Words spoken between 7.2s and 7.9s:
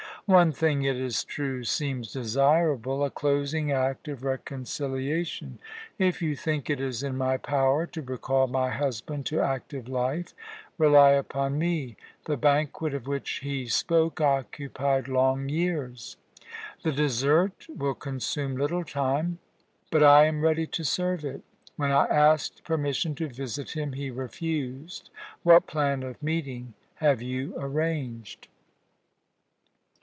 power